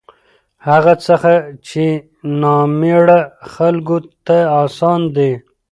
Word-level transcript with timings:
هغه 0.67 0.93
څخه 1.07 1.31
چې 1.67 1.85
نامېړه 2.41 3.19
خلکو 3.53 3.97
ته 4.25 4.37
اسان 4.63 5.01
دي 5.15 5.31